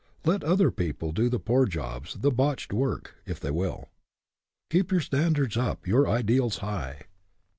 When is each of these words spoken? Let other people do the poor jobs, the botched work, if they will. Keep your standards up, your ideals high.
Let 0.25 0.43
other 0.43 0.71
people 0.71 1.11
do 1.11 1.29
the 1.29 1.37
poor 1.37 1.67
jobs, 1.67 2.15
the 2.21 2.31
botched 2.31 2.73
work, 2.73 3.13
if 3.27 3.39
they 3.39 3.51
will. 3.51 3.87
Keep 4.71 4.89
your 4.91 4.99
standards 5.01 5.57
up, 5.57 5.85
your 5.85 6.09
ideals 6.09 6.57
high. 6.57 7.05